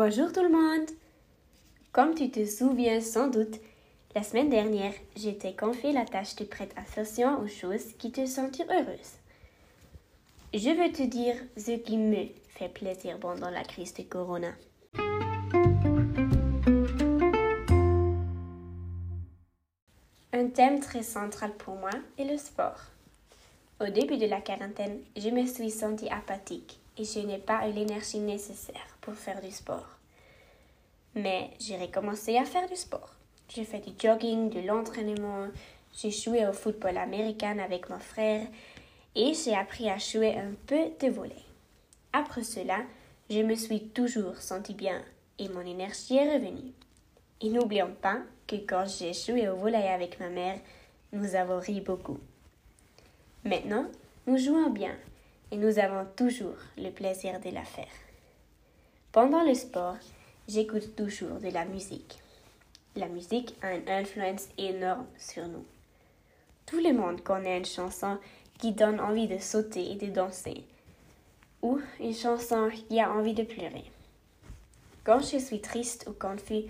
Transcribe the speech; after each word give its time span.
Bonjour 0.00 0.32
tout 0.32 0.44
le 0.44 0.48
monde. 0.48 0.88
Comme 1.90 2.14
tu 2.14 2.30
te 2.30 2.46
souviens 2.46 3.00
sans 3.00 3.26
doute, 3.26 3.56
la 4.14 4.22
semaine 4.22 4.48
dernière, 4.48 4.92
j'étais 5.16 5.56
confié 5.56 5.90
la 5.90 6.04
tâche 6.04 6.36
de 6.36 6.44
prêter 6.44 6.72
attention 6.76 7.40
aux 7.40 7.48
choses 7.48 7.94
qui 7.98 8.12
te 8.12 8.24
sentent 8.24 8.60
heureuse. 8.60 9.18
Je 10.54 10.70
veux 10.70 10.92
te 10.92 11.02
dire 11.02 11.34
ce 11.56 11.72
qui 11.72 11.96
me 11.96 12.26
fait 12.50 12.68
plaisir 12.68 13.18
pendant 13.18 13.50
la 13.50 13.64
crise 13.64 13.92
de 13.94 14.04
Corona. 14.04 14.52
Un 20.32 20.46
thème 20.54 20.78
très 20.78 21.02
central 21.02 21.56
pour 21.56 21.74
moi 21.74 21.90
est 22.18 22.24
le 22.24 22.38
sport. 22.38 22.84
Au 23.80 23.86
début 23.86 24.16
de 24.16 24.26
la 24.26 24.40
quarantaine, 24.40 24.98
je 25.16 25.28
me 25.28 25.46
suis 25.46 25.70
sentie 25.70 26.08
apathique 26.08 26.80
et 26.96 27.04
je 27.04 27.20
n'ai 27.20 27.38
pas 27.38 27.68
eu 27.68 27.72
l'énergie 27.72 28.18
nécessaire 28.18 28.96
pour 29.00 29.14
faire 29.14 29.40
du 29.40 29.52
sport. 29.52 29.86
Mais 31.14 31.50
j'ai 31.60 31.76
recommencé 31.76 32.36
à 32.38 32.44
faire 32.44 32.68
du 32.68 32.74
sport. 32.74 33.14
J'ai 33.48 33.62
fait 33.62 33.78
du 33.78 33.92
jogging, 33.96 34.50
de 34.50 34.66
l'entraînement, 34.66 35.46
j'ai 35.94 36.10
joué 36.10 36.44
au 36.44 36.52
football 36.52 36.98
américain 36.98 37.56
avec 37.60 37.88
mon 37.88 38.00
frère 38.00 38.48
et 39.14 39.32
j'ai 39.32 39.54
appris 39.54 39.88
à 39.88 39.98
jouer 39.98 40.34
un 40.34 40.54
peu 40.66 40.90
de 41.00 41.12
volley. 41.12 41.44
Après 42.12 42.42
cela, 42.42 42.80
je 43.30 43.42
me 43.42 43.54
suis 43.54 43.90
toujours 43.90 44.38
sentie 44.38 44.74
bien 44.74 45.00
et 45.38 45.48
mon 45.50 45.60
énergie 45.60 46.16
est 46.16 46.34
revenue. 46.34 46.72
Et 47.40 47.48
n'oublions 47.48 47.94
pas 48.02 48.18
que 48.48 48.56
quand 48.56 48.86
j'ai 48.86 49.12
joué 49.12 49.48
au 49.48 49.54
volley 49.54 49.86
avec 49.86 50.18
ma 50.18 50.30
mère, 50.30 50.58
nous 51.12 51.36
avons 51.36 51.60
ri 51.60 51.80
beaucoup. 51.80 52.18
Maintenant, 53.48 53.86
nous 54.26 54.36
jouons 54.36 54.68
bien 54.68 54.94
et 55.50 55.56
nous 55.56 55.78
avons 55.78 56.06
toujours 56.16 56.58
le 56.76 56.90
plaisir 56.90 57.40
de 57.40 57.48
la 57.48 57.64
faire. 57.64 57.86
Pendant 59.10 59.42
le 59.42 59.54
sport, 59.54 59.96
j'écoute 60.46 60.94
toujours 60.94 61.40
de 61.40 61.48
la 61.48 61.64
musique. 61.64 62.18
La 62.94 63.08
musique 63.08 63.54
a 63.62 63.74
une 63.74 63.88
influence 63.88 64.48
énorme 64.58 65.06
sur 65.16 65.48
nous. 65.48 65.64
Tout 66.66 66.80
le 66.80 66.92
monde 66.92 67.22
connaît 67.22 67.56
une 67.56 67.64
chanson 67.64 68.18
qui 68.58 68.72
donne 68.72 69.00
envie 69.00 69.28
de 69.28 69.38
sauter 69.38 69.92
et 69.92 69.94
de 69.94 70.12
danser, 70.12 70.64
ou 71.62 71.80
une 72.00 72.14
chanson 72.14 72.68
qui 72.68 73.00
a 73.00 73.10
envie 73.10 73.32
de 73.32 73.44
pleurer. 73.44 73.84
Quand 75.04 75.20
je 75.20 75.38
suis 75.38 75.62
triste 75.62 76.04
ou 76.06 76.12
confus, 76.12 76.64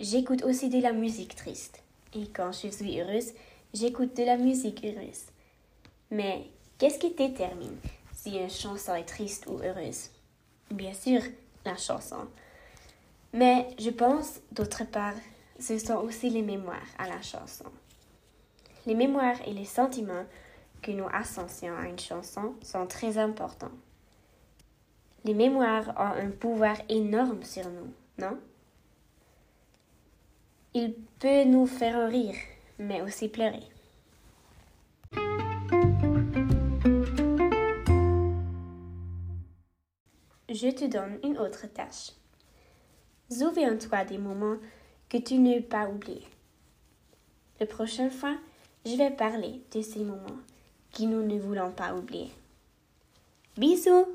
j'écoute 0.00 0.42
aussi 0.42 0.68
de 0.68 0.82
la 0.82 0.92
musique 0.92 1.36
triste. 1.36 1.80
Et 2.12 2.26
quand 2.26 2.50
je 2.50 2.72
suis 2.72 3.00
heureuse, 3.00 3.34
j'écoute 3.72 4.16
de 4.16 4.24
la 4.24 4.36
musique 4.36 4.84
heureuse. 4.84 5.26
Mais 6.10 6.46
qu'est-ce 6.78 6.98
qui 6.98 7.14
détermine 7.14 7.76
si 8.12 8.36
une 8.36 8.50
chanson 8.50 8.94
est 8.94 9.04
triste 9.04 9.46
ou 9.46 9.58
heureuse? 9.62 10.10
Bien 10.70 10.92
sûr, 10.92 11.20
la 11.64 11.76
chanson. 11.76 12.28
Mais 13.32 13.68
je 13.78 13.90
pense, 13.90 14.40
d'autre 14.52 14.84
part, 14.84 15.14
ce 15.58 15.78
sont 15.78 15.96
aussi 15.96 16.30
les 16.30 16.42
mémoires 16.42 16.76
à 16.98 17.08
la 17.08 17.20
chanson. 17.22 17.66
Les 18.86 18.94
mémoires 18.94 19.40
et 19.46 19.52
les 19.52 19.64
sentiments 19.64 20.24
que 20.82 20.92
nous 20.92 21.08
associons 21.12 21.76
à 21.76 21.88
une 21.88 21.98
chanson 21.98 22.54
sont 22.62 22.86
très 22.86 23.18
importants. 23.18 23.72
Les 25.24 25.34
mémoires 25.34 25.88
ont 25.96 26.20
un 26.20 26.30
pouvoir 26.30 26.76
énorme 26.88 27.42
sur 27.42 27.68
nous, 27.68 27.92
non? 28.18 28.38
Il 30.72 30.94
peut 31.18 31.44
nous 31.44 31.66
faire 31.66 32.08
rire, 32.08 32.36
mais 32.78 33.02
aussi 33.02 33.28
pleurer. 33.28 33.64
Je 40.56 40.68
te 40.68 40.86
donne 40.86 41.18
une 41.22 41.36
autre 41.36 41.66
tâche. 41.66 42.12
Souviens-toi 43.30 44.06
des 44.06 44.16
moments 44.16 44.56
que 45.06 45.18
tu 45.18 45.34
ne 45.34 45.60
pas 45.60 45.86
oubliés. 45.86 46.26
La 47.60 47.66
prochaine 47.66 48.10
fois, 48.10 48.34
je 48.86 48.96
vais 48.96 49.10
parler 49.10 49.60
de 49.74 49.82
ces 49.82 50.02
moments 50.02 50.40
que 50.96 51.02
nous 51.02 51.22
ne 51.22 51.38
voulons 51.38 51.72
pas 51.72 51.94
oublier. 51.94 52.30
Bisous 53.58 54.06